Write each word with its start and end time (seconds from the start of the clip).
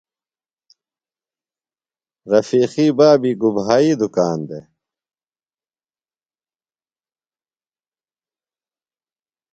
رفیقی 2.31 2.87
بابی 2.97 3.31
گُبھائی 3.41 3.91
دُکان 3.99 4.39
دےۡ؟ 4.47 4.65